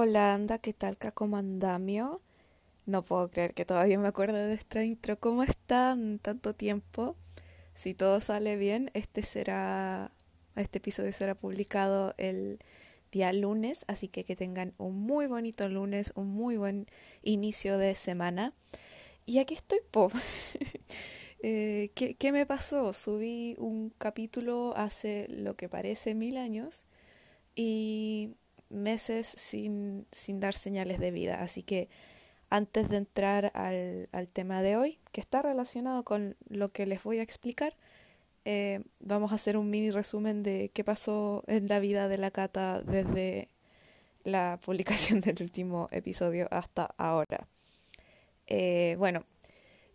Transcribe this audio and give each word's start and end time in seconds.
Hola, 0.00 0.32
anda, 0.32 0.60
¿qué 0.60 0.72
tal, 0.72 0.96
Cacomandamio? 0.96 2.20
No 2.86 3.04
puedo 3.04 3.32
creer 3.32 3.52
que 3.52 3.64
todavía 3.64 3.98
me 3.98 4.06
acuerdo 4.06 4.36
de 4.36 4.54
esta 4.54 4.84
intro. 4.84 5.18
¿Cómo 5.18 5.42
están? 5.42 6.20
Tanto 6.20 6.54
tiempo. 6.54 7.16
Si 7.74 7.94
todo 7.94 8.20
sale 8.20 8.54
bien, 8.54 8.92
este 8.94 9.24
será, 9.24 10.12
este 10.54 10.78
episodio 10.78 11.12
será 11.12 11.34
publicado 11.34 12.14
el 12.16 12.60
día 13.10 13.32
lunes, 13.32 13.84
así 13.88 14.06
que 14.06 14.22
que 14.22 14.36
tengan 14.36 14.72
un 14.78 14.94
muy 15.00 15.26
bonito 15.26 15.68
lunes, 15.68 16.12
un 16.14 16.28
muy 16.28 16.56
buen 16.56 16.86
inicio 17.24 17.76
de 17.76 17.96
semana. 17.96 18.54
Y 19.26 19.40
aquí 19.40 19.54
estoy, 19.54 19.80
po. 19.90 20.12
eh, 21.42 21.90
¿qué, 21.96 22.14
¿Qué 22.14 22.30
me 22.30 22.46
pasó? 22.46 22.92
Subí 22.92 23.56
un 23.58 23.90
capítulo 23.98 24.76
hace 24.76 25.26
lo 25.28 25.56
que 25.56 25.68
parece 25.68 26.14
mil 26.14 26.36
años 26.36 26.84
y 27.56 28.36
meses 28.70 29.26
sin, 29.26 30.06
sin 30.12 30.40
dar 30.40 30.54
señales 30.54 30.98
de 30.98 31.10
vida. 31.10 31.42
Así 31.42 31.62
que 31.62 31.88
antes 32.50 32.88
de 32.88 32.96
entrar 32.96 33.50
al, 33.54 34.08
al, 34.12 34.28
tema 34.28 34.62
de 34.62 34.76
hoy, 34.76 34.98
que 35.12 35.20
está 35.20 35.42
relacionado 35.42 36.04
con 36.04 36.36
lo 36.48 36.72
que 36.72 36.86
les 36.86 37.02
voy 37.02 37.18
a 37.18 37.22
explicar, 37.22 37.76
eh, 38.50 38.80
vamos 39.00 39.32
a 39.32 39.34
hacer 39.34 39.58
un 39.58 39.68
mini 39.68 39.90
resumen 39.90 40.42
de 40.42 40.70
qué 40.72 40.82
pasó 40.82 41.44
en 41.48 41.68
la 41.68 41.80
vida 41.80 42.08
de 42.08 42.16
la 42.16 42.30
Cata 42.30 42.80
desde 42.80 43.50
la 44.24 44.58
publicación 44.64 45.20
del 45.20 45.42
último 45.42 45.88
episodio 45.90 46.48
hasta 46.50 46.94
ahora. 46.96 47.46
Eh, 48.46 48.96
bueno, 48.98 49.26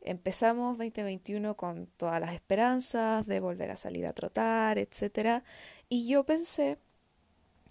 empezamos 0.02 0.78
2021 0.78 1.56
con 1.58 1.88
todas 1.98 2.20
las 2.20 2.34
esperanzas 2.36 3.26
de 3.26 3.40
volver 3.40 3.72
a 3.72 3.78
salir 3.78 4.06
a 4.06 4.14
trotar, 4.14 4.78
etc. 4.78 5.44
Y 5.90 6.08
yo 6.08 6.24
pensé 6.24 6.78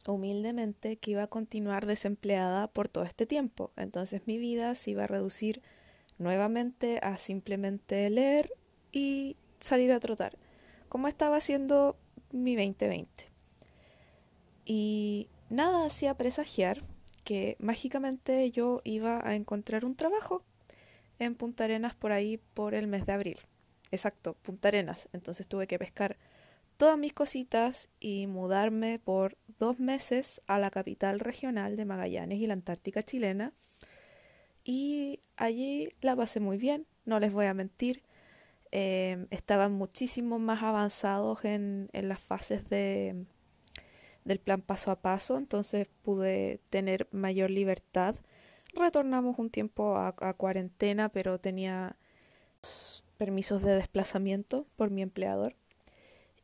humildemente 0.06 0.96
que 0.96 1.12
iba 1.12 1.24
a 1.24 1.28
continuar 1.28 1.86
desempleada 1.86 2.68
por 2.68 2.88
todo 2.88 3.04
este 3.04 3.26
tiempo. 3.26 3.72
Entonces 3.76 4.22
mi 4.26 4.38
vida 4.38 4.74
se 4.74 4.92
iba 4.92 5.04
a 5.04 5.06
reducir 5.08 5.62
nuevamente 6.18 6.98
a 7.02 7.18
simplemente 7.18 8.08
leer 8.10 8.52
y 8.90 9.36
salir 9.60 9.92
a 9.92 10.00
trotar, 10.00 10.36
como 10.88 11.08
estaba 11.08 11.36
haciendo 11.36 11.96
mi 12.30 12.56
2020. 12.56 13.30
Y 14.64 15.28
nada 15.50 15.86
hacía 15.86 16.16
presagiar 16.16 16.82
que 17.24 17.56
mágicamente 17.58 18.50
yo 18.50 18.80
iba 18.84 19.26
a 19.26 19.34
encontrar 19.34 19.84
un 19.84 19.94
trabajo 19.94 20.42
en 21.18 21.34
Punta 21.34 21.64
Arenas 21.64 21.94
por 21.94 22.12
ahí 22.12 22.38
por 22.54 22.74
el 22.74 22.86
mes 22.86 23.06
de 23.06 23.12
abril. 23.12 23.38
Exacto, 23.90 24.34
Punta 24.42 24.68
Arenas. 24.68 25.08
Entonces 25.12 25.46
tuve 25.46 25.66
que 25.66 25.78
pescar 25.78 26.16
todas 26.76 26.98
mis 26.98 27.12
cositas 27.12 27.88
y 28.00 28.26
mudarme 28.26 28.98
por 28.98 29.36
dos 29.58 29.78
meses 29.78 30.40
a 30.46 30.58
la 30.58 30.70
capital 30.70 31.20
regional 31.20 31.76
de 31.76 31.84
Magallanes 31.84 32.38
y 32.38 32.46
la 32.46 32.54
Antártica 32.54 33.02
chilena. 33.02 33.52
Y 34.64 35.20
allí 35.36 35.88
la 36.00 36.16
pasé 36.16 36.40
muy 36.40 36.58
bien, 36.58 36.86
no 37.04 37.20
les 37.20 37.32
voy 37.32 37.46
a 37.46 37.54
mentir. 37.54 38.02
Eh, 38.70 39.26
estaban 39.30 39.72
muchísimo 39.72 40.38
más 40.38 40.62
avanzados 40.62 41.44
en, 41.44 41.90
en 41.92 42.08
las 42.08 42.20
fases 42.20 42.68
de, 42.68 43.26
del 44.24 44.38
plan 44.40 44.62
paso 44.62 44.90
a 44.90 45.00
paso, 45.00 45.36
entonces 45.36 45.88
pude 46.02 46.60
tener 46.70 47.08
mayor 47.12 47.50
libertad. 47.50 48.16
Retornamos 48.74 49.38
un 49.38 49.50
tiempo 49.50 49.96
a, 49.96 50.14
a 50.20 50.34
cuarentena, 50.34 51.10
pero 51.10 51.38
tenía 51.38 51.96
permisos 53.18 53.62
de 53.62 53.76
desplazamiento 53.76 54.66
por 54.76 54.90
mi 54.90 55.02
empleador 55.02 55.56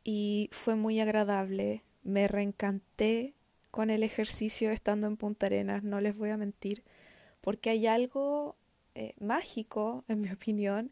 y 0.03 0.49
fue 0.51 0.75
muy 0.75 0.99
agradable. 0.99 1.83
Me 2.03 2.27
reencanté 2.27 3.33
con 3.71 3.89
el 3.89 4.03
ejercicio 4.03 4.71
estando 4.71 5.07
en 5.07 5.17
Punta 5.17 5.45
Arenas, 5.45 5.83
no 5.83 6.01
les 6.01 6.15
voy 6.17 6.31
a 6.31 6.37
mentir, 6.37 6.83
porque 7.41 7.69
hay 7.69 7.87
algo 7.87 8.55
eh, 8.95 9.13
mágico, 9.19 10.03
en 10.07 10.21
mi 10.21 10.29
opinión, 10.31 10.91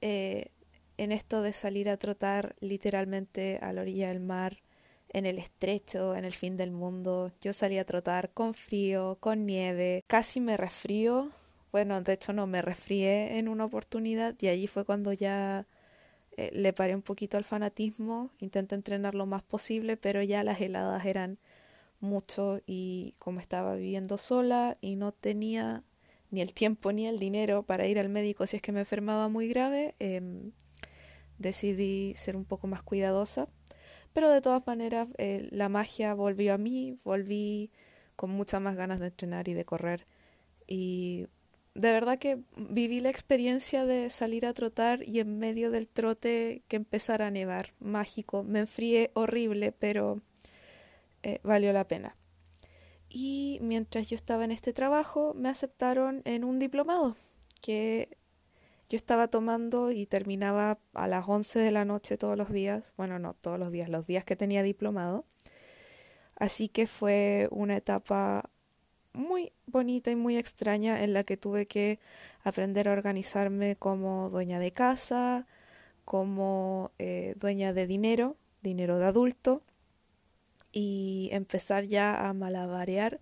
eh, 0.00 0.50
en 0.96 1.12
esto 1.12 1.42
de 1.42 1.52
salir 1.52 1.88
a 1.88 1.96
trotar 1.96 2.56
literalmente 2.60 3.58
a 3.62 3.72
la 3.72 3.82
orilla 3.82 4.08
del 4.08 4.20
mar, 4.20 4.58
en 5.12 5.26
el 5.26 5.38
estrecho, 5.38 6.14
en 6.14 6.24
el 6.24 6.32
fin 6.32 6.56
del 6.56 6.70
mundo. 6.70 7.32
Yo 7.40 7.52
salí 7.52 7.78
a 7.78 7.84
trotar 7.84 8.30
con 8.32 8.54
frío, 8.54 9.16
con 9.20 9.46
nieve, 9.46 10.04
casi 10.06 10.40
me 10.40 10.56
resfrío. 10.56 11.30
Bueno, 11.72 12.00
de 12.02 12.12
hecho 12.14 12.32
no, 12.32 12.46
me 12.46 12.62
resfrié 12.62 13.38
en 13.38 13.48
una 13.48 13.64
oportunidad 13.64 14.34
y 14.40 14.48
allí 14.48 14.66
fue 14.66 14.84
cuando 14.84 15.12
ya 15.12 15.66
eh, 16.36 16.50
le 16.52 16.72
paré 16.72 16.94
un 16.94 17.02
poquito 17.02 17.36
al 17.36 17.44
fanatismo, 17.44 18.30
intenté 18.38 18.74
entrenar 18.74 19.14
lo 19.14 19.26
más 19.26 19.42
posible, 19.42 19.96
pero 19.96 20.22
ya 20.22 20.42
las 20.44 20.60
heladas 20.60 21.04
eran 21.04 21.38
mucho 22.00 22.60
y 22.66 23.14
como 23.18 23.40
estaba 23.40 23.74
viviendo 23.74 24.16
sola 24.18 24.78
y 24.80 24.96
no 24.96 25.12
tenía 25.12 25.84
ni 26.30 26.40
el 26.40 26.54
tiempo 26.54 26.92
ni 26.92 27.06
el 27.06 27.18
dinero 27.18 27.62
para 27.64 27.86
ir 27.86 27.98
al 27.98 28.08
médico 28.08 28.46
si 28.46 28.56
es 28.56 28.62
que 28.62 28.72
me 28.72 28.80
enfermaba 28.80 29.28
muy 29.28 29.48
grave, 29.48 29.94
eh, 29.98 30.50
decidí 31.38 32.14
ser 32.14 32.36
un 32.36 32.44
poco 32.44 32.66
más 32.66 32.82
cuidadosa. 32.82 33.48
Pero 34.12 34.30
de 34.30 34.40
todas 34.40 34.66
maneras, 34.66 35.08
eh, 35.18 35.48
la 35.52 35.68
magia 35.68 36.14
volvió 36.14 36.54
a 36.54 36.58
mí, 36.58 36.98
volví 37.04 37.70
con 38.16 38.30
muchas 38.30 38.60
más 38.60 38.76
ganas 38.76 39.00
de 39.00 39.06
entrenar 39.06 39.48
y 39.48 39.54
de 39.54 39.64
correr. 39.64 40.06
Y 40.66 41.26
de 41.80 41.92
verdad 41.92 42.18
que 42.18 42.40
viví 42.56 43.00
la 43.00 43.08
experiencia 43.08 43.86
de 43.86 44.10
salir 44.10 44.44
a 44.44 44.52
trotar 44.52 45.02
y 45.02 45.20
en 45.20 45.38
medio 45.38 45.70
del 45.70 45.88
trote 45.88 46.62
que 46.68 46.76
empezara 46.76 47.28
a 47.28 47.30
nevar. 47.30 47.72
Mágico. 47.78 48.42
Me 48.42 48.60
enfrié 48.60 49.10
horrible, 49.14 49.72
pero 49.72 50.20
eh, 51.22 51.40
valió 51.42 51.72
la 51.72 51.88
pena. 51.88 52.16
Y 53.08 53.58
mientras 53.62 54.08
yo 54.08 54.16
estaba 54.16 54.44
en 54.44 54.52
este 54.52 54.72
trabajo, 54.72 55.32
me 55.34 55.48
aceptaron 55.48 56.22
en 56.26 56.44
un 56.44 56.58
diplomado 56.58 57.16
que 57.62 58.16
yo 58.90 58.96
estaba 58.96 59.28
tomando 59.28 59.90
y 59.90 60.04
terminaba 60.04 60.78
a 60.92 61.06
las 61.06 61.26
11 61.26 61.60
de 61.60 61.70
la 61.70 61.84
noche 61.84 62.18
todos 62.18 62.36
los 62.36 62.52
días. 62.52 62.92
Bueno, 62.96 63.18
no 63.18 63.34
todos 63.34 63.58
los 63.58 63.72
días, 63.72 63.88
los 63.88 64.06
días 64.06 64.24
que 64.24 64.36
tenía 64.36 64.62
diplomado. 64.62 65.24
Así 66.36 66.68
que 66.68 66.86
fue 66.86 67.48
una 67.50 67.76
etapa 67.76 68.50
muy 69.12 69.52
bonita 69.66 70.10
y 70.10 70.16
muy 70.16 70.36
extraña 70.36 71.02
en 71.02 71.12
la 71.12 71.24
que 71.24 71.36
tuve 71.36 71.66
que 71.66 72.00
aprender 72.42 72.88
a 72.88 72.92
organizarme 72.92 73.76
como 73.76 74.30
dueña 74.30 74.58
de 74.58 74.72
casa, 74.72 75.46
como 76.04 76.92
eh, 76.98 77.34
dueña 77.38 77.72
de 77.72 77.86
dinero, 77.86 78.36
dinero 78.62 78.98
de 78.98 79.06
adulto, 79.06 79.62
y 80.72 81.28
empezar 81.32 81.84
ya 81.84 82.28
a 82.28 82.32
malabarear 82.34 83.20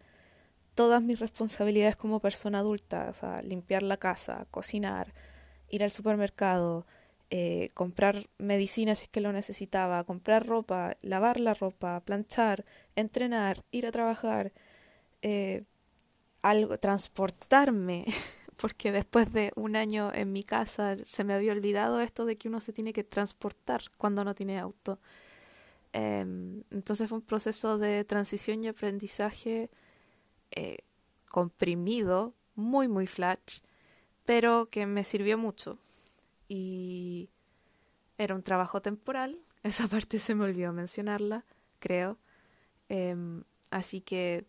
todas 0.74 1.02
mis 1.02 1.18
responsabilidades 1.18 1.96
como 1.96 2.20
persona 2.20 2.60
adulta, 2.60 3.08
o 3.10 3.14
sea, 3.14 3.42
limpiar 3.42 3.82
la 3.82 3.96
casa, 3.96 4.46
cocinar, 4.50 5.12
ir 5.68 5.82
al 5.82 5.90
supermercado, 5.90 6.86
eh, 7.30 7.70
comprar 7.74 8.28
medicinas 8.38 9.00
si 9.00 9.04
es 9.04 9.10
que 9.10 9.20
lo 9.20 9.32
necesitaba, 9.32 10.04
comprar 10.04 10.46
ropa, 10.46 10.96
lavar 11.02 11.40
la 11.40 11.54
ropa, 11.54 12.00
planchar, 12.00 12.64
entrenar, 12.96 13.64
ir 13.70 13.86
a 13.86 13.92
trabajar, 13.92 14.52
eh, 15.22 15.64
algo, 16.42 16.78
transportarme, 16.78 18.04
porque 18.56 18.92
después 18.92 19.32
de 19.32 19.52
un 19.56 19.76
año 19.76 20.12
en 20.12 20.32
mi 20.32 20.44
casa 20.44 20.96
se 21.04 21.24
me 21.24 21.34
había 21.34 21.52
olvidado 21.52 22.00
esto 22.00 22.24
de 22.24 22.36
que 22.36 22.48
uno 22.48 22.60
se 22.60 22.72
tiene 22.72 22.92
que 22.92 23.04
transportar 23.04 23.82
cuando 23.96 24.24
no 24.24 24.34
tiene 24.34 24.58
auto. 24.58 24.98
Eh, 25.92 26.20
entonces 26.70 27.08
fue 27.08 27.18
un 27.18 27.24
proceso 27.24 27.78
de 27.78 28.04
transición 28.04 28.62
y 28.62 28.68
aprendizaje 28.68 29.70
eh, 30.50 30.78
comprimido, 31.30 32.34
muy, 32.54 32.88
muy 32.88 33.06
flash, 33.06 33.60
pero 34.24 34.68
que 34.70 34.86
me 34.86 35.04
sirvió 35.04 35.38
mucho. 35.38 35.78
Y 36.48 37.30
era 38.18 38.34
un 38.34 38.42
trabajo 38.42 38.82
temporal, 38.82 39.38
esa 39.62 39.88
parte 39.88 40.18
se 40.18 40.34
me 40.34 40.44
olvidó 40.44 40.72
mencionarla, 40.72 41.44
creo. 41.78 42.18
Eh, 42.88 43.16
así 43.70 44.00
que 44.00 44.46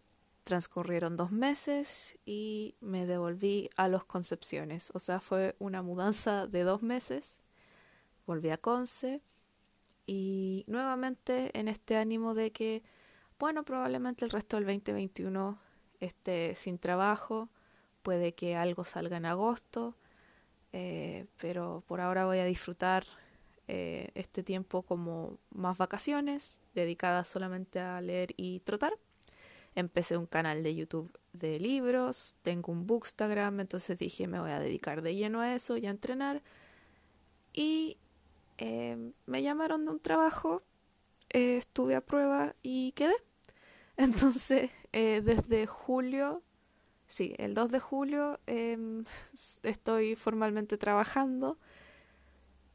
transcurrieron 0.50 1.16
dos 1.16 1.32
meses 1.32 2.18
y 2.26 2.74
me 2.82 3.06
devolví 3.06 3.70
a 3.76 3.88
los 3.88 4.04
Concepciones. 4.04 4.90
O 4.96 5.00
sea, 5.00 5.20
fue 5.20 5.56
una 5.60 5.84
mudanza 5.84 6.48
de 6.48 6.64
dos 6.64 6.82
meses. 6.82 7.38
Volví 8.26 8.50
a 8.50 8.58
Conce 8.58 9.22
y 10.08 10.64
nuevamente 10.66 11.52
en 11.54 11.68
este 11.68 11.98
ánimo 11.98 12.34
de 12.34 12.52
que, 12.52 12.82
bueno, 13.38 13.64
probablemente 13.64 14.26
el 14.26 14.32
resto 14.32 14.58
del 14.58 14.66
2021 14.66 15.60
esté 16.00 16.56
sin 16.56 16.80
trabajo, 16.80 17.50
puede 18.02 18.34
que 18.34 18.56
algo 18.56 18.84
salga 18.84 19.18
en 19.18 19.28
agosto, 19.28 19.98
eh, 20.74 21.28
pero 21.38 21.84
por 21.86 22.02
ahora 22.02 22.26
voy 22.26 22.40
a 22.40 22.46
disfrutar 22.46 23.04
eh, 23.68 24.10
este 24.16 24.42
tiempo 24.42 24.82
como 24.82 25.38
más 25.52 25.78
vacaciones, 25.78 26.60
dedicadas 26.74 27.28
solamente 27.28 27.80
a 27.80 28.02
leer 28.02 28.34
y 28.36 28.62
trotar 28.62 28.94
empecé 29.76 30.18
un 30.18 30.26
canal 30.26 30.64
de 30.64 30.76
YouTube 30.76 31.12
de 31.34 31.60
libros, 31.60 32.36
tengo 32.42 32.72
un 32.72 32.88
Bookstagram, 32.88 33.60
entonces 33.60 33.98
dije 33.98 34.28
me 34.28 34.40
voy 34.40 34.52
a 34.52 34.60
dedicar 34.60 35.02
de 35.02 35.16
lleno 35.16 35.42
a 35.42 35.54
eso 35.56 35.78
y 35.78 35.86
a 35.86 35.90
entrenar. 35.90 36.42
Y 37.54 37.98
eh, 38.58 39.12
me 39.26 39.44
llamaron 39.44 39.86
de 39.86 39.92
un 39.92 40.00
trabajo, 40.00 40.64
eh, 41.30 41.58
estuve 41.58 41.96
a 41.96 42.02
prueba 42.02 42.56
y 42.62 42.92
quedé. 42.94 43.16
Entonces 43.98 44.72
eh, 44.92 45.22
desde 45.22 45.68
julio, 45.68 46.42
sí, 47.08 47.36
el 47.38 47.54
2 47.54 47.72
de 47.72 47.80
julio 47.80 48.40
em, 48.48 49.04
estoy 49.64 50.16
formalmente 50.16 50.78
trabajando 50.78 51.58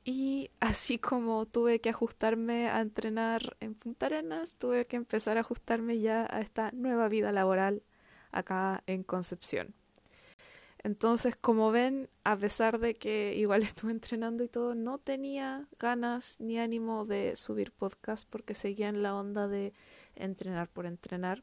y 0.05 0.51
así 0.61 0.99
como 0.99 1.47
tuve 1.47 1.81
que 1.81 1.89
ajustarme 1.89 2.69
a 2.69 2.81
entrenar 2.83 3.57
en 3.61 3.75
Punta 3.75 4.07
Arenas, 4.07 4.55
tuve 4.57 4.85
que 4.85 4.97
empezar 4.97 5.39
a 5.39 5.41
ajustarme 5.41 5.99
ya 5.99 6.27
a 6.31 6.41
esta 6.41 6.71
nueva 6.73 7.09
vida 7.09 7.33
laboral 7.33 7.83
acá 8.31 8.83
en 8.87 9.03
Concepción. 9.03 9.75
Entonces, 10.83 11.35
como 11.37 11.71
ven, 11.71 12.11
a 12.25 12.37
pesar 12.37 12.79
de 12.79 12.95
que 12.95 13.35
igual 13.37 13.63
estuve 13.63 13.93
entrenando 13.93 14.45
y 14.45 14.49
todo, 14.49 14.75
no 14.75 14.99
tenía 14.99 15.67
ganas 15.79 16.37
ni 16.39 16.59
ánimo 16.59 17.07
de 17.07 17.37
subir 17.37 17.73
podcast 17.73 18.29
porque 18.29 18.53
seguía 18.53 18.91
en 18.91 19.03
la 19.03 19.15
onda 19.15 19.49
de 19.49 19.73
entrenar 20.15 20.69
por 20.69 20.85
entrenar. 20.85 21.43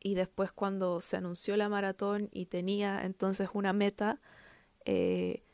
Y 0.00 0.14
después 0.14 0.50
cuando 0.50 1.00
se 1.00 1.16
anunció 1.16 1.56
la 1.56 1.68
maratón 1.68 2.28
y 2.32 2.46
tenía 2.46 3.04
entonces 3.04 3.50
una 3.52 3.72
meta, 3.72 4.20
eh, 4.84 5.44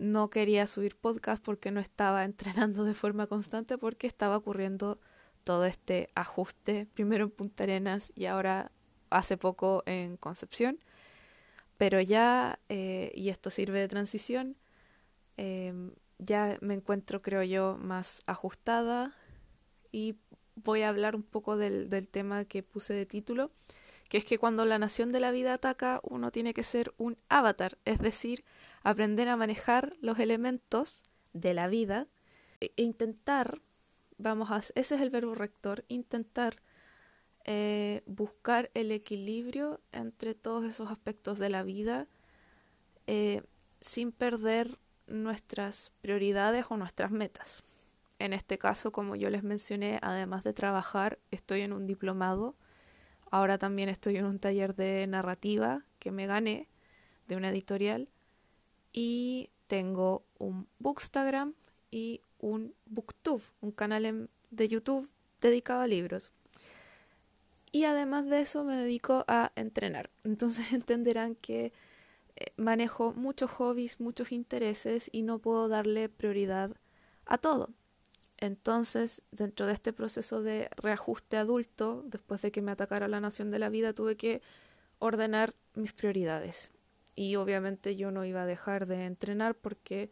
no 0.00 0.30
quería 0.30 0.66
subir 0.66 0.96
podcast 0.96 1.44
porque 1.44 1.70
no 1.70 1.78
estaba 1.78 2.24
entrenando 2.24 2.84
de 2.84 2.94
forma 2.94 3.26
constante 3.26 3.78
porque 3.78 4.06
estaba 4.06 4.36
ocurriendo 4.36 4.98
todo 5.44 5.64
este 5.66 6.10
ajuste, 6.14 6.86
primero 6.94 7.24
en 7.24 7.30
Punta 7.30 7.62
Arenas 7.62 8.12
y 8.14 8.24
ahora 8.24 8.72
hace 9.10 9.36
poco 9.36 9.82
en 9.86 10.16
Concepción. 10.16 10.78
Pero 11.76 12.00
ya, 12.00 12.58
eh, 12.68 13.12
y 13.14 13.28
esto 13.30 13.50
sirve 13.50 13.80
de 13.80 13.88
transición, 13.88 14.56
em, 15.36 15.92
ya 16.18 16.58
me 16.60 16.74
encuentro, 16.74 17.22
creo 17.22 17.42
yo, 17.42 17.78
más 17.80 18.22
ajustada 18.26 19.16
y 19.90 20.16
voy 20.56 20.82
a 20.82 20.90
hablar 20.90 21.16
un 21.16 21.22
poco 21.22 21.56
del, 21.56 21.88
del 21.88 22.06
tema 22.06 22.44
que 22.44 22.62
puse 22.62 22.92
de 22.92 23.06
título, 23.06 23.50
que 24.10 24.18
es 24.18 24.24
que 24.26 24.38
cuando 24.38 24.66
la 24.66 24.78
nación 24.78 25.12
de 25.12 25.20
la 25.20 25.30
vida 25.30 25.54
ataca, 25.54 26.00
uno 26.02 26.30
tiene 26.30 26.52
que 26.52 26.62
ser 26.62 26.92
un 26.98 27.16
avatar, 27.30 27.78
es 27.86 27.98
decir, 27.98 28.44
aprender 28.82 29.28
a 29.28 29.36
manejar 29.36 29.94
los 30.00 30.18
elementos 30.18 31.02
de 31.32 31.54
la 31.54 31.68
vida 31.68 32.08
e 32.60 32.72
intentar, 32.76 33.60
vamos 34.18 34.50
a, 34.50 34.58
ese 34.58 34.94
es 34.94 35.00
el 35.00 35.10
verbo 35.10 35.34
rector, 35.34 35.84
intentar 35.88 36.62
eh, 37.44 38.02
buscar 38.06 38.70
el 38.74 38.92
equilibrio 38.92 39.80
entre 39.92 40.34
todos 40.34 40.64
esos 40.64 40.90
aspectos 40.90 41.38
de 41.38 41.48
la 41.48 41.62
vida 41.62 42.06
eh, 43.06 43.42
sin 43.80 44.12
perder 44.12 44.78
nuestras 45.06 45.92
prioridades 46.00 46.66
o 46.68 46.76
nuestras 46.76 47.10
metas. 47.10 47.64
En 48.18 48.34
este 48.34 48.58
caso, 48.58 48.92
como 48.92 49.16
yo 49.16 49.30
les 49.30 49.42
mencioné, 49.42 49.98
además 50.02 50.44
de 50.44 50.52
trabajar, 50.52 51.18
estoy 51.30 51.62
en 51.62 51.72
un 51.72 51.86
diplomado. 51.86 52.54
Ahora 53.30 53.56
también 53.56 53.88
estoy 53.88 54.18
en 54.18 54.26
un 54.26 54.38
taller 54.38 54.76
de 54.76 55.06
narrativa 55.06 55.86
que 55.98 56.10
me 56.10 56.26
gané 56.26 56.68
de 57.26 57.36
una 57.36 57.48
editorial. 57.48 58.10
Y 58.92 59.50
tengo 59.66 60.24
un 60.38 60.66
Bookstagram 60.78 61.54
y 61.90 62.20
un 62.38 62.74
Booktube, 62.86 63.42
un 63.60 63.72
canal 63.72 64.28
de 64.50 64.68
YouTube 64.68 65.08
dedicado 65.40 65.82
a 65.82 65.86
libros. 65.86 66.32
Y 67.72 67.84
además 67.84 68.26
de 68.26 68.40
eso 68.40 68.64
me 68.64 68.76
dedico 68.76 69.24
a 69.28 69.52
entrenar. 69.54 70.10
Entonces 70.24 70.72
entenderán 70.72 71.34
que 71.36 71.72
eh, 72.36 72.52
manejo 72.56 73.12
muchos 73.12 73.50
hobbies, 73.50 74.00
muchos 74.00 74.32
intereses 74.32 75.08
y 75.12 75.22
no 75.22 75.38
puedo 75.38 75.68
darle 75.68 76.08
prioridad 76.08 76.76
a 77.26 77.38
todo. 77.38 77.70
Entonces, 78.38 79.22
dentro 79.32 79.66
de 79.66 79.74
este 79.74 79.92
proceso 79.92 80.42
de 80.42 80.70
reajuste 80.76 81.36
adulto, 81.36 82.02
después 82.06 82.40
de 82.40 82.50
que 82.50 82.62
me 82.62 82.72
atacara 82.72 83.06
la 83.06 83.20
nación 83.20 83.50
de 83.50 83.58
la 83.58 83.68
vida, 83.68 83.92
tuve 83.92 84.16
que 84.16 84.40
ordenar 84.98 85.54
mis 85.74 85.92
prioridades. 85.92 86.72
Y 87.14 87.36
obviamente 87.36 87.96
yo 87.96 88.10
no 88.10 88.24
iba 88.24 88.42
a 88.42 88.46
dejar 88.46 88.86
de 88.86 89.04
entrenar 89.04 89.54
porque, 89.54 90.10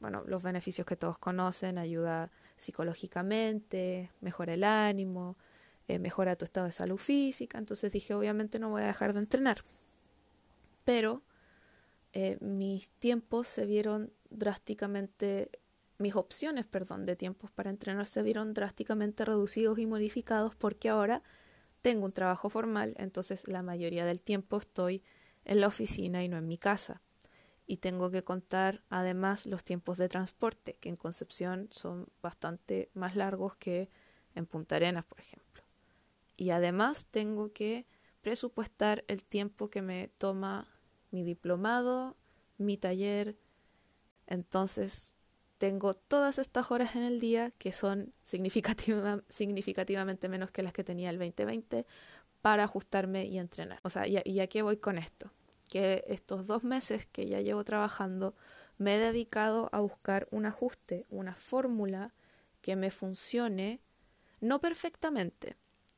bueno, 0.00 0.22
los 0.26 0.42
beneficios 0.42 0.86
que 0.86 0.96
todos 0.96 1.18
conocen, 1.18 1.78
ayuda 1.78 2.30
psicológicamente, 2.56 4.10
mejora 4.20 4.54
el 4.54 4.64
ánimo, 4.64 5.36
eh, 5.88 5.98
mejora 5.98 6.36
tu 6.36 6.44
estado 6.44 6.66
de 6.66 6.72
salud 6.72 6.98
física, 6.98 7.56
entonces 7.56 7.90
dije 7.90 8.14
obviamente 8.14 8.58
no 8.58 8.68
voy 8.70 8.82
a 8.82 8.86
dejar 8.86 9.14
de 9.14 9.20
entrenar. 9.20 9.64
Pero 10.84 11.22
eh, 12.12 12.36
mis 12.40 12.90
tiempos 12.90 13.48
se 13.48 13.66
vieron 13.66 14.12
drásticamente, 14.30 15.50
mis 15.98 16.14
opciones, 16.14 16.66
perdón, 16.66 17.06
de 17.06 17.16
tiempos 17.16 17.50
para 17.50 17.70
entrenar 17.70 18.06
se 18.06 18.22
vieron 18.22 18.54
drásticamente 18.54 19.24
reducidos 19.24 19.78
y 19.78 19.86
modificados 19.86 20.54
porque 20.54 20.88
ahora 20.88 21.22
tengo 21.80 22.04
un 22.04 22.12
trabajo 22.12 22.50
formal, 22.50 22.94
entonces 22.98 23.46
la 23.48 23.62
mayoría 23.62 24.04
del 24.04 24.20
tiempo 24.20 24.58
estoy 24.58 25.02
en 25.48 25.60
la 25.60 25.66
oficina 25.66 26.22
y 26.22 26.28
no 26.28 26.38
en 26.38 26.46
mi 26.46 26.58
casa. 26.58 27.02
Y 27.66 27.78
tengo 27.78 28.12
que 28.12 28.22
contar 28.22 28.84
además 28.88 29.46
los 29.46 29.64
tiempos 29.64 29.98
de 29.98 30.08
transporte, 30.08 30.76
que 30.80 30.88
en 30.88 30.96
Concepción 30.96 31.68
son 31.72 32.06
bastante 32.22 32.88
más 32.94 33.16
largos 33.16 33.56
que 33.56 33.90
en 34.36 34.46
Punta 34.46 34.76
Arenas, 34.76 35.04
por 35.04 35.20
ejemplo 35.20 35.48
y 36.38 36.50
además 36.50 37.06
tengo 37.10 37.52
que 37.52 37.84
presupuestar 38.22 39.04
el 39.08 39.24
tiempo 39.24 39.68
que 39.68 39.82
me 39.82 40.08
toma 40.16 40.68
mi 41.10 41.24
diplomado, 41.24 42.16
mi 42.56 42.78
taller. 42.78 43.36
Entonces 44.26 45.16
tengo 45.58 45.94
todas 45.94 46.38
estas 46.38 46.70
horas 46.70 46.94
en 46.94 47.02
el 47.02 47.18
día 47.18 47.50
que 47.58 47.72
son 47.72 48.14
significativamente 48.22 50.28
menos 50.28 50.52
que 50.52 50.62
las 50.62 50.72
que 50.72 50.84
tenía 50.84 51.10
el 51.10 51.18
2020 51.18 51.84
para 52.40 52.64
ajustarme 52.64 53.26
y 53.26 53.38
entrenar. 53.38 53.80
O 53.82 53.90
sea, 53.90 54.06
¿y, 54.06 54.22
¿y 54.24 54.38
a 54.38 54.46
qué 54.46 54.62
voy 54.62 54.76
con 54.76 54.96
esto? 54.96 55.32
Que 55.68 56.04
estos 56.08 56.46
dos 56.46 56.64
meses 56.64 57.06
que 57.06 57.26
ya 57.26 57.40
llevo 57.40 57.62
trabajando 57.64 58.34
me 58.78 58.96
he 58.96 58.98
dedicado 58.98 59.68
a 59.72 59.80
buscar 59.80 60.26
un 60.30 60.46
ajuste, 60.46 61.06
una 61.10 61.34
fórmula 61.34 62.14
que 62.62 62.76
me 62.76 62.90
funcione, 62.90 63.80
no 64.40 64.60
perfectamente, 64.60 65.56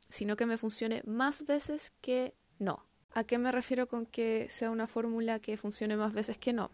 sino 0.09 0.37
que 0.37 0.47
me 0.47 0.57
funcione 0.57 1.03
más 1.07 1.47
veces 1.47 1.93
que 2.01 2.35
no. 2.59 2.85
¿A 3.13 3.25
qué 3.25 3.39
me 3.39 3.53
refiero 3.53 3.89
con 3.89 4.07
que 4.07 4.47
sea 4.51 4.71
una 4.71 4.87
fórmula 4.87 5.41
que 5.41 5.57
funcione 5.57 5.97
más 5.97 6.13
veces 6.13 6.39
que 6.39 6.53
no? 6.53 6.71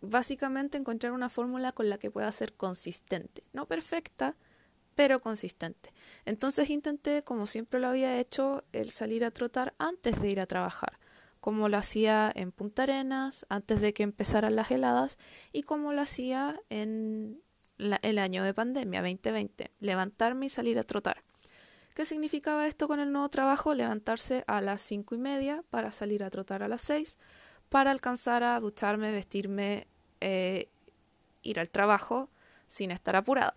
Básicamente 0.00 0.78
encontrar 0.78 1.12
una 1.12 1.28
fórmula 1.28 1.72
con 1.72 1.88
la 1.88 1.98
que 1.98 2.10
pueda 2.10 2.30
ser 2.32 2.52
consistente, 2.54 3.42
no 3.52 3.66
perfecta, 3.66 4.36
pero 4.94 5.20
consistente. 5.20 5.92
Entonces 6.24 6.68
intenté, 6.70 7.22
como 7.22 7.46
siempre 7.46 7.80
lo 7.80 7.88
había 7.88 8.18
hecho, 8.18 8.64
el 8.72 8.90
salir 8.90 9.24
a 9.24 9.30
trotar 9.30 9.74
antes 9.78 10.20
de 10.20 10.30
ir 10.30 10.40
a 10.40 10.46
trabajar, 10.46 10.98
como 11.42 11.68
lo 11.68 11.76
hacía 11.76 12.30
en 12.36 12.52
Punta 12.52 12.84
Arenas, 12.84 13.46
antes 13.48 13.80
de 13.80 13.92
que 13.92 14.04
empezaran 14.04 14.54
las 14.54 14.70
heladas, 14.70 15.18
y 15.52 15.64
como 15.64 15.92
lo 15.92 16.00
hacía 16.00 16.60
en 16.70 17.42
el 17.78 18.18
año 18.18 18.44
de 18.44 18.54
pandemia 18.54 19.00
2020, 19.00 19.72
levantarme 19.80 20.46
y 20.46 20.50
salir 20.50 20.78
a 20.78 20.84
trotar. 20.84 21.24
¿Qué 21.96 22.04
significaba 22.04 22.68
esto 22.68 22.86
con 22.86 23.00
el 23.00 23.10
nuevo 23.10 23.28
trabajo? 23.28 23.74
Levantarse 23.74 24.44
a 24.46 24.60
las 24.60 24.82
cinco 24.82 25.16
y 25.16 25.18
media 25.18 25.64
para 25.68 25.90
salir 25.90 26.22
a 26.22 26.30
trotar 26.30 26.62
a 26.62 26.68
las 26.68 26.82
seis, 26.82 27.18
para 27.68 27.90
alcanzar 27.90 28.44
a 28.44 28.60
ducharme, 28.60 29.10
vestirme, 29.10 29.88
eh, 30.20 30.68
ir 31.42 31.58
al 31.58 31.70
trabajo 31.70 32.30
sin 32.68 32.92
estar 32.92 33.16
apurada. 33.16 33.56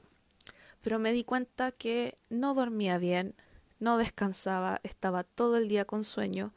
Pero 0.81 0.97
me 0.97 1.11
di 1.11 1.23
cuenta 1.23 1.71
que 1.71 2.15
no 2.29 2.55
dormía 2.55 2.97
bien, 2.97 3.35
no 3.79 3.99
descansaba, 3.99 4.79
estaba 4.81 5.23
todo 5.23 5.57
el 5.57 5.67
día 5.67 5.85
con 5.85 6.03
sueño 6.03 6.51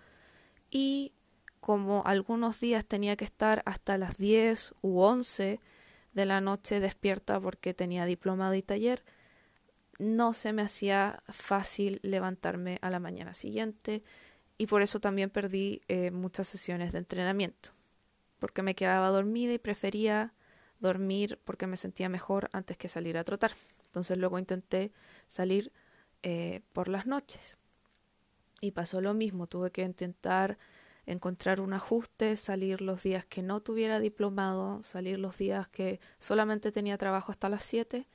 y 0.71 1.13
como 1.69 2.03
algunos 2.07 2.61
días 2.61 2.87
tenía 2.87 3.15
que 3.15 3.27
estar 3.27 3.63
hasta 3.67 3.99
las 3.99 4.17
10 4.17 4.73
u 4.81 5.01
11 5.01 5.61
de 6.15 6.25
la 6.25 6.41
noche 6.41 6.81
despierta 6.81 7.39
porque 7.39 7.75
tenía 7.75 8.07
diplomado 8.07 8.55
y 8.55 8.63
taller, 8.63 9.03
no 9.99 10.33
se 10.33 10.55
me 10.55 10.63
hacía 10.63 11.23
fácil 11.29 12.01
levantarme 12.03 12.79
a 12.81 12.89
la 12.89 13.01
mañana 13.01 13.35
siguiente 13.35 14.03
y 14.57 14.67
por 14.67 14.81
eso 14.81 14.99
también 14.99 15.29
perdí 15.29 15.83
eh, 15.89 16.11
muchas 16.11 16.49
sesiones 16.49 16.93
de 16.93 17.01
entrenamiento, 17.01 17.73
porque 18.39 18.63
me 18.63 18.75
quedaba 18.75 19.09
dormida 19.09 19.53
y 19.53 19.59
prefería 19.59 20.33
dormir 20.81 21.39
porque 21.45 21.67
me 21.67 21.77
sentía 21.77 22.09
mejor 22.09 22.49
antes 22.55 22.79
que 22.79 22.89
salir 22.89 23.19
a 23.19 23.25
trotar. 23.25 23.53
Entonces 23.85 24.17
luego 24.17 24.39
intenté 24.39 24.91
salir 25.27 25.71
eh, 26.23 26.63
por 26.73 26.89
las 26.89 27.05
noches 27.05 27.59
y 28.63 28.71
pasó 28.71 29.03
lo 29.03 29.13
mismo, 29.13 29.47
tuve 29.47 29.71
que 29.71 29.83
intentar 29.83 30.57
encontrar 31.09 31.61
un 31.63 31.73
ajuste, 31.73 32.37
salir 32.37 32.83
los 32.83 33.03
días 33.03 33.25
que 33.25 33.43
no 33.43 33.61
tuviera 33.61 33.99
diplomado, 33.99 34.83
salir 34.83 35.19
los 35.19 35.39
días 35.39 35.67
que 35.67 36.01
solamente 36.19 36.71
tenía 36.71 36.99
trabajo 36.99 37.33
hasta 37.33 37.49
las 37.49 37.65
7 37.65 38.07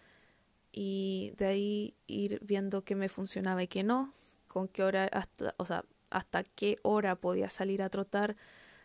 y 0.71 1.33
de 1.35 1.45
ahí 1.45 1.95
ir 2.05 2.39
viendo 2.43 2.83
qué 2.83 2.93
me 2.93 3.09
funcionaba 3.09 3.63
y 3.63 3.67
qué 3.67 3.83
no, 3.83 4.13
con 4.47 4.67
qué 4.67 4.83
hora, 4.83 5.05
hasta, 5.05 5.55
o 5.57 5.65
sea, 5.65 5.85
hasta 6.11 6.43
qué 6.43 6.77
hora 6.83 7.15
podía 7.15 7.49
salir 7.49 7.81
a 7.81 7.89
trotar 7.89 8.35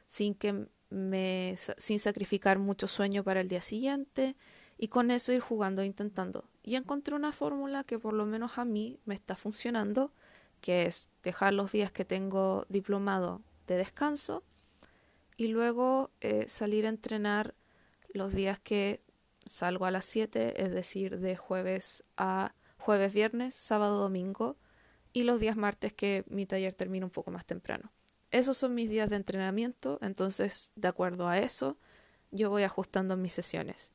sin 0.07 0.35
que 0.35 0.67
me, 0.89 1.57
sin 1.77 1.99
sacrificar 1.99 2.59
mucho 2.59 2.89
sueño 2.89 3.23
para 3.23 3.43
el 3.43 3.49
día 3.49 3.61
siguiente 3.61 4.37
y 4.79 4.89
con 4.89 5.11
eso 5.11 5.33
ir 5.33 5.41
jugando 5.41 5.85
intentando. 5.85 6.49
Y 6.63 6.77
encontré 6.77 7.15
una 7.15 7.33
fórmula 7.33 7.85
que 7.85 7.99
por 7.99 8.15
lo 8.15 8.25
menos 8.25 8.57
a 8.57 8.65
mí 8.65 9.01
me 9.05 9.15
está 9.15 9.37
funcionando, 9.37 10.13
que 10.63 10.87
es 10.87 11.11
dejar 11.23 11.53
los 11.53 11.73
días 11.73 11.93
que 11.93 12.07
tengo 12.07 12.65
diplomado 12.71 13.43
de 13.69 13.77
descanso 13.77 14.43
y 15.37 15.49
luego 15.49 16.11
eh, 16.21 16.49
salir 16.49 16.87
a 16.87 16.89
entrenar 16.89 17.55
los 18.13 18.33
días 18.33 18.59
que 18.59 19.03
salgo 19.47 19.87
a 19.87 19.91
las 19.91 20.05
7, 20.05 20.63
es 20.63 20.73
decir, 20.73 21.21
de 21.21 21.37
jueves 21.37 22.05
a 22.17 22.55
jueves, 22.79 23.13
viernes, 23.13 23.55
sábado, 23.55 23.99
domingo 23.99 24.57
y 25.13 25.23
los 25.23 25.41
días 25.41 25.57
martes 25.57 25.93
que 25.93 26.25
mi 26.29 26.47
taller 26.47 26.75
termina 26.75 27.07
un 27.07 27.11
poco 27.11 27.31
más 27.31 27.45
temprano. 27.45 27.93
Esos 28.31 28.57
son 28.57 28.75
mis 28.75 28.91
días 28.91 29.11
de 29.11 29.17
entrenamiento, 29.17 29.99
entonces 30.03 30.71
de 30.75 30.89
acuerdo 30.89 31.29
a 31.29 31.39
eso 31.39 31.79
yo 32.31 32.51
voy 32.51 32.63
ajustando 32.63 33.17
mis 33.17 33.33
sesiones. 33.33 33.93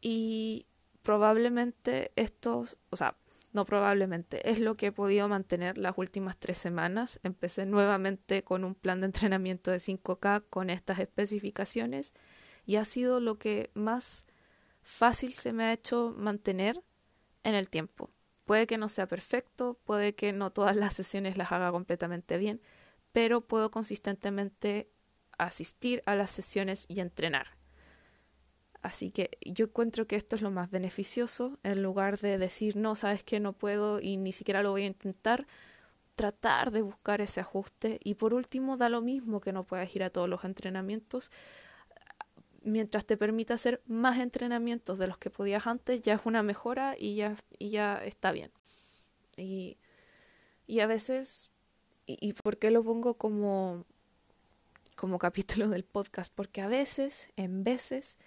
Y 0.00 0.66
probablemente 1.02 2.12
estos, 2.16 2.78
o 2.90 2.96
sea, 2.96 3.16
no 3.54 3.64
probablemente, 3.64 4.50
es 4.50 4.58
lo 4.58 4.76
que 4.76 4.86
he 4.86 4.92
podido 4.92 5.28
mantener 5.28 5.78
las 5.78 5.94
últimas 5.96 6.36
tres 6.36 6.58
semanas. 6.58 7.20
Empecé 7.22 7.66
nuevamente 7.66 8.42
con 8.42 8.64
un 8.64 8.74
plan 8.74 9.00
de 9.00 9.06
entrenamiento 9.06 9.70
de 9.70 9.78
5K 9.78 10.44
con 10.50 10.70
estas 10.70 10.98
especificaciones 10.98 12.12
y 12.66 12.76
ha 12.76 12.84
sido 12.84 13.20
lo 13.20 13.38
que 13.38 13.70
más 13.74 14.26
fácil 14.82 15.32
se 15.32 15.52
me 15.52 15.64
ha 15.64 15.72
hecho 15.72 16.14
mantener 16.18 16.82
en 17.44 17.54
el 17.54 17.70
tiempo. 17.70 18.10
Puede 18.44 18.66
que 18.66 18.76
no 18.76 18.88
sea 18.88 19.06
perfecto, 19.06 19.78
puede 19.84 20.16
que 20.16 20.32
no 20.32 20.50
todas 20.50 20.74
las 20.74 20.94
sesiones 20.94 21.36
las 21.36 21.52
haga 21.52 21.70
completamente 21.70 22.38
bien, 22.38 22.60
pero 23.12 23.40
puedo 23.40 23.70
consistentemente 23.70 24.90
asistir 25.38 26.02
a 26.06 26.16
las 26.16 26.32
sesiones 26.32 26.86
y 26.88 26.98
entrenar. 26.98 27.56
Así 28.84 29.10
que 29.10 29.30
yo 29.40 29.64
encuentro 29.64 30.06
que 30.06 30.14
esto 30.14 30.36
es 30.36 30.42
lo 30.42 30.50
más 30.50 30.70
beneficioso, 30.70 31.58
en 31.62 31.82
lugar 31.82 32.18
de 32.18 32.36
decir, 32.36 32.76
no, 32.76 32.96
sabes 32.96 33.24
que 33.24 33.40
no 33.40 33.54
puedo 33.54 33.98
y 33.98 34.18
ni 34.18 34.30
siquiera 34.30 34.62
lo 34.62 34.72
voy 34.72 34.82
a 34.82 34.86
intentar, 34.88 35.46
tratar 36.16 36.70
de 36.70 36.82
buscar 36.82 37.22
ese 37.22 37.40
ajuste. 37.40 37.98
Y 38.04 38.16
por 38.16 38.34
último, 38.34 38.76
da 38.76 38.90
lo 38.90 39.00
mismo 39.00 39.40
que 39.40 39.54
no 39.54 39.64
puedas 39.64 39.96
ir 39.96 40.02
a 40.04 40.10
todos 40.10 40.28
los 40.28 40.44
entrenamientos, 40.44 41.30
mientras 42.62 43.06
te 43.06 43.16
permita 43.16 43.54
hacer 43.54 43.80
más 43.86 44.18
entrenamientos 44.18 44.98
de 44.98 45.06
los 45.06 45.16
que 45.16 45.30
podías 45.30 45.66
antes, 45.66 46.02
ya 46.02 46.12
es 46.12 46.20
una 46.26 46.42
mejora 46.42 46.94
y 46.98 47.14
ya, 47.14 47.36
y 47.58 47.70
ya 47.70 48.04
está 48.04 48.32
bien. 48.32 48.52
Y, 49.38 49.78
y 50.66 50.80
a 50.80 50.86
veces, 50.86 51.50
y, 52.04 52.18
y, 52.20 52.34
por 52.34 52.58
qué 52.58 52.70
lo 52.70 52.84
pongo 52.84 53.14
como, 53.14 53.86
como 54.94 55.18
capítulo 55.18 55.70
del 55.70 55.84
podcast? 55.84 56.30
Porque 56.34 56.60
a 56.60 56.68
veces, 56.68 57.30
en 57.36 57.64
veces, 57.64 58.18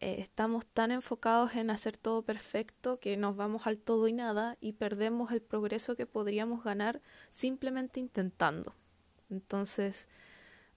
eh, 0.00 0.16
estamos 0.18 0.64
tan 0.66 0.92
enfocados 0.92 1.54
en 1.54 1.68
hacer 1.68 1.98
todo 1.98 2.22
perfecto 2.22 2.98
que 3.00 3.18
nos 3.18 3.36
vamos 3.36 3.66
al 3.66 3.78
todo 3.78 4.08
y 4.08 4.14
nada 4.14 4.56
y 4.60 4.72
perdemos 4.72 5.30
el 5.30 5.42
progreso 5.42 5.94
que 5.94 6.06
podríamos 6.06 6.64
ganar 6.64 7.02
simplemente 7.28 8.00
intentando. 8.00 8.74
Entonces, 9.28 10.08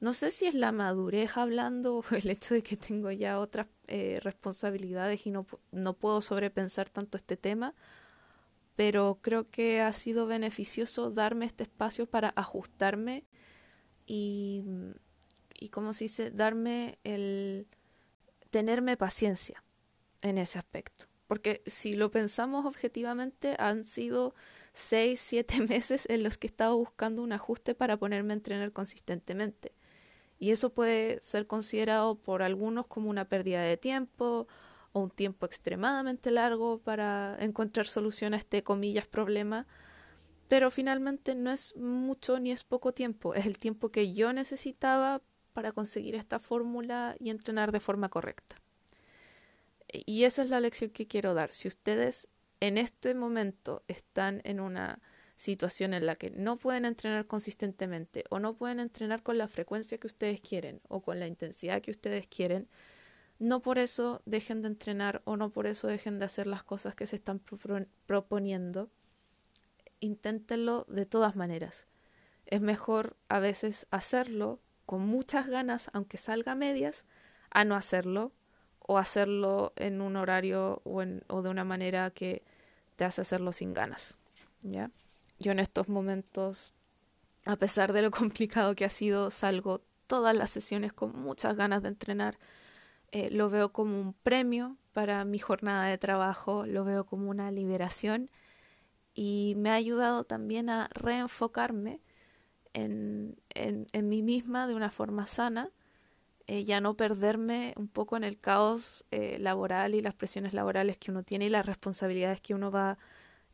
no 0.01 0.11
sé 0.11 0.29
si 0.29 0.45
es 0.45 0.55
la 0.55 0.73
madurez 0.73 1.37
hablando 1.37 1.99
o 1.99 2.03
el 2.11 2.29
hecho 2.29 2.53
de 2.53 2.63
que 2.63 2.75
tengo 2.75 3.11
ya 3.11 3.39
otras 3.39 3.67
eh, 3.87 4.19
responsabilidades 4.21 5.25
y 5.25 5.31
no, 5.31 5.47
no 5.71 5.93
puedo 5.93 6.21
sobrepensar 6.21 6.89
tanto 6.89 7.17
este 7.17 7.37
tema, 7.37 7.73
pero 8.75 9.19
creo 9.21 9.49
que 9.49 9.79
ha 9.79 9.93
sido 9.93 10.27
beneficioso 10.27 11.11
darme 11.11 11.45
este 11.45 11.63
espacio 11.63 12.07
para 12.07 12.33
ajustarme 12.35 13.23
y, 14.05 14.65
y 15.57 15.69
como 15.69 15.93
se 15.93 16.05
dice, 16.05 16.31
darme 16.31 16.99
el 17.05 17.67
tenerme 18.53 18.97
paciencia 18.97 19.63
en 20.21 20.37
ese 20.37 20.59
aspecto. 20.59 21.07
Porque 21.25 21.63
si 21.65 21.93
lo 21.93 22.11
pensamos 22.11 22.67
objetivamente, 22.67 23.55
han 23.57 23.83
sido 23.83 24.35
seis, 24.73 25.19
siete 25.19 25.59
meses 25.67 26.05
en 26.07 26.21
los 26.21 26.37
que 26.37 26.45
he 26.45 26.51
estado 26.51 26.77
buscando 26.77 27.23
un 27.23 27.33
ajuste 27.33 27.73
para 27.73 27.97
ponerme 27.97 28.33
a 28.33 28.35
entrenar 28.35 28.71
consistentemente. 28.71 29.73
Y 30.37 30.51
eso 30.51 30.71
puede 30.71 31.19
ser 31.19 31.47
considerado 31.47 32.13
por 32.13 32.43
algunos 32.43 32.85
como 32.85 33.09
una 33.09 33.25
pérdida 33.27 33.63
de 33.63 33.75
tiempo 33.75 34.47
o 34.91 34.99
un 34.99 35.09
tiempo 35.09 35.47
extremadamente 35.47 36.29
largo 36.29 36.77
para 36.77 37.35
encontrar 37.39 37.87
solución 37.87 38.35
a 38.35 38.37
este 38.37 38.61
comillas 38.61 39.07
problema. 39.07 39.65
Pero 40.47 40.69
finalmente 40.69 41.33
no 41.33 41.49
es 41.49 41.75
mucho 41.75 42.39
ni 42.39 42.51
es 42.51 42.63
poco 42.63 42.93
tiempo, 42.93 43.33
es 43.33 43.47
el 43.47 43.57
tiempo 43.57 43.89
que 43.89 44.13
yo 44.13 44.31
necesitaba 44.31 45.23
para 45.53 45.71
conseguir 45.71 46.15
esta 46.15 46.39
fórmula 46.39 47.15
y 47.19 47.29
entrenar 47.29 47.71
de 47.71 47.79
forma 47.79 48.09
correcta. 48.09 48.55
Y 49.87 50.23
esa 50.23 50.41
es 50.41 50.49
la 50.49 50.59
lección 50.59 50.89
que 50.89 51.07
quiero 51.07 51.33
dar. 51.33 51.51
Si 51.51 51.67
ustedes 51.67 52.27
en 52.59 52.77
este 52.77 53.13
momento 53.13 53.83
están 53.87 54.41
en 54.43 54.59
una 54.59 54.99
situación 55.35 55.93
en 55.93 56.05
la 56.05 56.15
que 56.15 56.29
no 56.31 56.57
pueden 56.57 56.85
entrenar 56.85 57.27
consistentemente 57.27 58.23
o 58.29 58.39
no 58.39 58.55
pueden 58.55 58.79
entrenar 58.79 59.23
con 59.23 59.37
la 59.37 59.47
frecuencia 59.47 59.97
que 59.97 60.07
ustedes 60.07 60.41
quieren 60.41 60.81
o 60.87 61.01
con 61.01 61.19
la 61.19 61.27
intensidad 61.27 61.81
que 61.81 61.91
ustedes 61.91 62.27
quieren, 62.27 62.69
no 63.39 63.61
por 63.61 63.77
eso 63.77 64.21
dejen 64.25 64.61
de 64.61 64.69
entrenar 64.69 65.21
o 65.25 65.35
no 65.35 65.49
por 65.51 65.67
eso 65.67 65.87
dejen 65.87 66.19
de 66.19 66.25
hacer 66.25 66.47
las 66.47 66.63
cosas 66.63 66.95
que 66.95 67.07
se 67.07 67.15
están 67.15 67.41
proponiendo. 68.05 68.89
Inténtenlo 69.99 70.85
de 70.87 71.05
todas 71.05 71.35
maneras. 71.35 71.87
Es 72.45 72.61
mejor 72.61 73.17
a 73.27 73.39
veces 73.39 73.87
hacerlo 73.91 74.59
con 74.85 75.05
muchas 75.05 75.49
ganas, 75.49 75.89
aunque 75.93 76.17
salga 76.17 76.53
a 76.53 76.55
medias, 76.55 77.05
a 77.51 77.63
no 77.63 77.75
hacerlo 77.75 78.31
o 78.79 78.97
hacerlo 78.97 79.73
en 79.75 80.01
un 80.01 80.15
horario 80.15 80.81
o, 80.83 81.41
de 81.41 81.49
una 81.49 81.63
manera 81.63 82.09
que 82.11 82.43
te 82.95 83.05
hace 83.05 83.21
hacerlo 83.21 83.53
sin 83.53 83.73
ganas. 83.73 84.17
¿Ya? 84.61 84.91
Yo 85.39 85.51
en 85.51 85.59
estos 85.59 85.89
momentos, 85.89 86.73
a 87.45 87.55
pesar 87.55 87.93
de 87.93 88.01
lo 88.01 88.11
complicado 88.11 88.75
que 88.75 88.85
ha 88.85 88.89
sido, 88.89 89.31
salgo 89.31 89.81
todas 90.07 90.35
las 90.35 90.49
sesiones 90.49 90.93
con 90.93 91.17
muchas 91.17 91.55
ganas 91.55 91.81
de 91.81 91.89
entrenar. 91.89 92.37
Eh, 93.11 93.29
lo 93.31 93.49
veo 93.49 93.71
como 93.71 93.99
un 93.99 94.13
premio 94.13 94.77
para 94.91 95.23
mi 95.25 95.39
jornada 95.39 95.85
de 95.85 95.97
trabajo, 95.97 96.65
lo 96.65 96.83
veo 96.83 97.05
como 97.05 97.29
una 97.29 97.51
liberación 97.51 98.29
y 99.13 99.53
me 99.57 99.69
ha 99.69 99.75
ayudado 99.75 100.23
también 100.23 100.69
a 100.69 100.89
reenfocarme 100.93 102.01
en, 102.73 103.37
en, 103.49 103.87
en 103.93 104.09
mí 104.09 104.21
misma 104.21 104.67
de 104.67 104.75
una 104.75 104.89
forma 104.89 105.25
sana, 105.25 105.71
eh, 106.45 106.65
ya 106.65 106.81
no 106.81 106.95
perderme 106.95 107.73
un 107.77 107.87
poco 107.87 108.17
en 108.17 108.25
el 108.25 108.37
caos 108.37 109.05
eh, 109.11 109.37
laboral 109.39 109.95
y 109.95 110.01
las 110.01 110.13
presiones 110.13 110.53
laborales 110.53 110.97
que 110.97 111.09
uno 111.09 111.23
tiene 111.23 111.45
y 111.45 111.49
las 111.49 111.65
responsabilidades 111.65 112.41
que 112.41 112.53
uno 112.53 112.69
va 112.69 112.97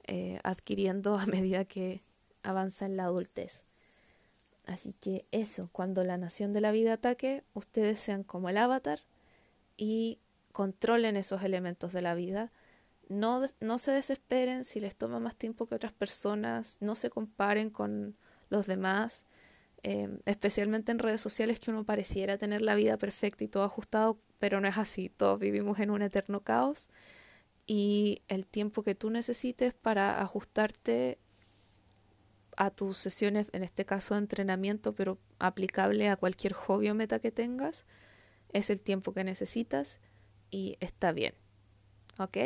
eh, 0.08 0.40
adquiriendo 0.44 1.16
a 1.18 1.26
medida 1.28 1.66
que 1.66 2.02
avanza 2.42 2.86
en 2.86 2.98
la 2.98 3.04
adultez. 3.04 3.68
Así 4.66 4.94
que 4.94 5.26
eso, 5.32 5.70
cuando 5.72 6.04
la 6.04 6.18
nación 6.18 6.52
de 6.52 6.62
la 6.62 6.72
vida 6.72 6.94
ataque, 6.94 7.44
ustedes 7.54 8.00
sean 8.00 8.24
como 8.24 8.50
el 8.50 8.58
avatar 8.58 9.02
y 9.78 10.20
controlen 10.52 11.16
esos 11.16 11.44
elementos 11.44 11.94
de 11.94 12.02
la 12.02 12.16
vida. 12.16 12.52
No, 13.08 13.46
no 13.60 13.78
se 13.78 13.92
desesperen 13.92 14.66
si 14.66 14.80
les 14.80 14.96
toma 14.96 15.20
más 15.20 15.36
tiempo 15.36 15.68
que 15.68 15.76
otras 15.76 15.94
personas, 15.94 16.78
no 16.80 16.96
se 16.96 17.10
comparen 17.10 17.70
con 17.70 18.16
los 18.50 18.68
demás, 18.68 19.26
eh, 19.84 20.10
especialmente 20.26 20.92
en 20.92 21.00
redes 21.00 21.22
sociales 21.22 21.60
que 21.60 21.72
uno 21.72 21.86
pareciera 21.86 22.38
tener 22.38 22.62
la 22.62 22.76
vida 22.76 22.98
perfecta 22.98 23.44
y 23.44 23.48
todo 23.48 23.64
ajustado, 23.64 24.20
pero 24.40 24.60
no 24.62 24.68
es 24.68 24.78
así, 24.78 25.10
todos 25.10 25.40
vivimos 25.40 25.80
en 25.80 25.92
un 25.92 26.02
eterno 26.02 26.42
caos 26.42 26.90
y 27.66 28.24
el 28.28 28.48
tiempo 28.48 28.84
que 28.84 28.96
tú 28.96 29.10
necesites 29.12 29.74
para 29.74 30.22
ajustarte 30.22 31.20
a 32.58 32.72
tus 32.72 32.98
sesiones, 32.98 33.48
en 33.54 33.64
este 33.64 33.86
caso 33.86 34.16
de 34.16 34.22
entrenamiento, 34.22 34.94
pero 34.94 35.18
aplicable 35.38 36.10
a 36.10 36.18
cualquier 36.18 36.54
hobby 36.54 36.90
o 36.90 36.96
meta 36.96 37.20
que 37.20 37.32
tengas, 37.32 37.86
es 38.52 38.70
el 38.70 38.82
tiempo 38.82 39.14
que 39.14 39.24
necesitas 39.24 40.00
y 40.52 40.78
está 40.80 41.12
bien. 41.12 41.36
¿Ok? 42.18 42.38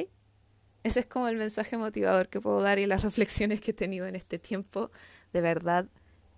Ese 0.84 1.00
es 1.00 1.06
como 1.06 1.30
el 1.30 1.38
mensaje 1.38 1.78
motivador 1.78 2.28
que 2.28 2.42
puedo 2.42 2.62
dar 2.62 2.78
y 2.78 2.86
las 2.86 3.02
reflexiones 3.04 3.62
que 3.62 3.72
he 3.72 3.74
tenido 3.74 4.06
en 4.06 4.16
este 4.16 4.38
tiempo. 4.38 4.92
De 5.34 5.42
verdad, 5.42 5.88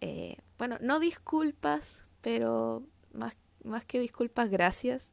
eh, 0.02 0.38
bueno, 0.58 0.78
no 0.82 1.00
disculpas, 1.00 2.06
pero 2.22 2.84
más, 3.14 3.38
más 3.64 3.86
que 3.86 4.00
disculpas, 4.00 4.50
gracias. 4.50 5.12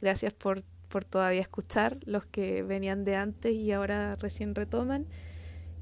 Gracias 0.00 0.32
por 0.34 0.64
por 0.90 1.04
todavía 1.04 1.40
escuchar, 1.40 1.98
los 2.04 2.26
que 2.26 2.62
venían 2.62 3.04
de 3.04 3.16
antes 3.16 3.54
y 3.54 3.72
ahora 3.72 4.16
recién 4.16 4.54
retoman, 4.54 5.06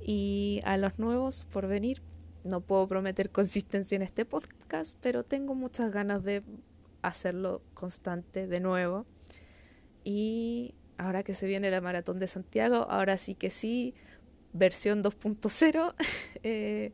y 0.00 0.60
a 0.64 0.76
los 0.76 0.98
nuevos 0.98 1.44
por 1.50 1.66
venir. 1.66 2.02
No 2.44 2.60
puedo 2.60 2.86
prometer 2.86 3.30
consistencia 3.32 3.96
en 3.96 4.02
este 4.02 4.24
podcast, 4.24 4.96
pero 5.00 5.24
tengo 5.24 5.54
muchas 5.54 5.90
ganas 5.90 6.22
de 6.22 6.44
hacerlo 7.02 7.62
constante 7.74 8.46
de 8.46 8.60
nuevo. 8.60 9.06
Y 10.04 10.74
ahora 10.98 11.22
que 11.22 11.34
se 11.34 11.46
viene 11.46 11.70
la 11.70 11.80
maratón 11.80 12.18
de 12.20 12.28
Santiago, 12.28 12.86
ahora 12.88 13.18
sí 13.18 13.34
que 13.34 13.50
sí, 13.50 13.94
versión 14.52 15.02
2.0. 15.02 15.94
eh, 16.42 16.92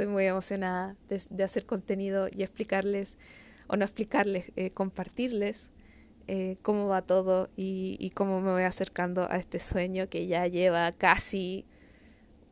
estoy 0.00 0.14
muy 0.14 0.24
emocionada 0.24 0.96
de, 1.10 1.44
hacer 1.44 1.66
contenido 1.66 2.28
y 2.32 2.42
explicarles, 2.42 3.18
o 3.66 3.76
no 3.76 3.84
explicarles, 3.84 4.50
eh, 4.56 4.70
compartirles 4.70 5.70
eh, 6.26 6.56
cómo 6.62 6.88
va 6.88 7.02
todo 7.02 7.50
y, 7.54 8.10
cómo 8.14 8.40
me 8.40 8.50
voy 8.50 8.62
acercando 8.62 9.30
a 9.30 9.36
este 9.36 9.58
sueño 9.58 10.08
que 10.08 10.26
ya 10.26 10.46
lleva 10.46 10.90
casi 10.92 11.66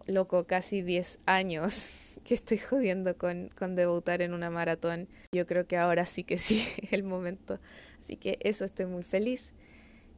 loco, 0.05 0.45
casi 0.45 0.83
10 0.83 1.21
años 1.25 1.89
que 2.25 2.35
estoy 2.35 2.59
jodiendo 2.59 3.17
con, 3.17 3.49
con 3.57 3.77
debutar 3.77 4.21
en 4.21 4.35
una 4.35 4.51
maratón. 4.51 5.09
Yo 5.33 5.47
creo 5.47 5.67
que 5.67 5.79
ahora 5.79 6.05
sí 6.05 6.25
que 6.25 6.37
sí 6.39 6.69
es 6.83 6.93
el 6.93 7.03
momento. 7.03 7.61
Así 8.05 8.17
que 8.17 8.37
eso 8.43 8.67
estoy 8.67 8.85
muy 8.85 9.05
feliz. 9.05 9.55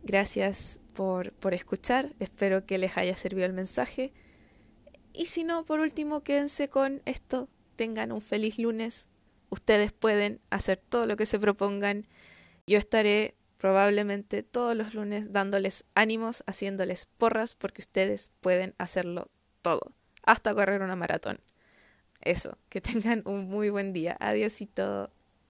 Gracias 0.02 0.80
por, 0.94 1.30
por 1.34 1.54
escuchar. 1.54 2.12
Espero 2.18 2.66
que 2.66 2.76
les 2.78 2.96
haya 2.96 3.14
servido 3.14 3.46
el 3.46 3.52
mensaje. 3.52 4.12
Y 5.12 5.26
si 5.26 5.44
no, 5.44 5.64
por 5.64 5.80
último, 5.80 6.22
quédense 6.22 6.68
con 6.68 7.02
esto. 7.04 7.48
Tengan 7.76 8.12
un 8.12 8.20
feliz 8.20 8.58
lunes. 8.58 9.08
Ustedes 9.48 9.92
pueden 9.92 10.40
hacer 10.50 10.78
todo 10.78 11.06
lo 11.06 11.16
que 11.16 11.26
se 11.26 11.38
propongan. 11.38 12.06
Yo 12.66 12.78
estaré 12.78 13.34
probablemente 13.60 14.42
todos 14.42 14.74
los 14.74 14.94
lunes 14.94 15.32
dándoles 15.32 15.84
ánimos, 15.94 16.42
haciéndoles 16.46 17.06
porras, 17.06 17.54
porque 17.54 17.82
ustedes 17.82 18.30
pueden 18.40 18.74
hacerlo 18.78 19.30
todo, 19.60 19.92
hasta 20.22 20.54
correr 20.54 20.80
una 20.80 20.96
maratón. 20.96 21.40
Eso, 22.22 22.56
que 22.68 22.80
tengan 22.80 23.22
un 23.26 23.48
muy 23.48 23.70
buen 23.70 23.92
día. 23.92 24.16
Adiósito. 24.20 25.10